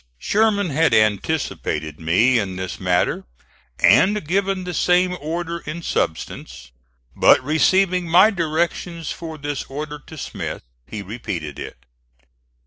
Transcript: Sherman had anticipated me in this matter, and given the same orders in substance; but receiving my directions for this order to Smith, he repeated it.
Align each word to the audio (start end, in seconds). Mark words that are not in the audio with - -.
Sherman 0.17 0.71
had 0.71 0.95
anticipated 0.95 1.99
me 1.99 2.39
in 2.39 2.55
this 2.55 2.79
matter, 2.79 3.23
and 3.79 4.25
given 4.27 4.63
the 4.63 4.73
same 4.73 5.15
orders 5.21 5.61
in 5.67 5.83
substance; 5.83 6.71
but 7.15 7.39
receiving 7.43 8.09
my 8.09 8.31
directions 8.31 9.11
for 9.11 9.37
this 9.37 9.65
order 9.65 9.99
to 10.07 10.17
Smith, 10.17 10.63
he 10.87 11.03
repeated 11.03 11.59
it. 11.59 11.85